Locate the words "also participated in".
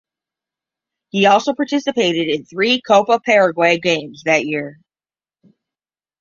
1.27-2.43